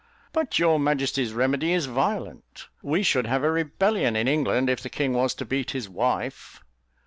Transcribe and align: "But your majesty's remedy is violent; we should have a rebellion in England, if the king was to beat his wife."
"But 0.33 0.57
your 0.57 0.79
majesty's 0.79 1.31
remedy 1.31 1.73
is 1.73 1.85
violent; 1.85 2.69
we 2.81 3.03
should 3.03 3.27
have 3.27 3.43
a 3.43 3.51
rebellion 3.51 4.15
in 4.15 4.27
England, 4.27 4.67
if 4.67 4.81
the 4.81 4.89
king 4.89 5.13
was 5.13 5.35
to 5.35 5.45
beat 5.45 5.69
his 5.77 5.87
wife." 5.87 6.59